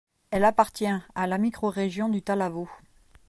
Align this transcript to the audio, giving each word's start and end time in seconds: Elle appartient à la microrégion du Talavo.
Elle 0.31 0.45
appartient 0.45 0.87
à 1.13 1.27
la 1.27 1.37
microrégion 1.37 2.09
du 2.09 2.23
Talavo. 2.23 2.67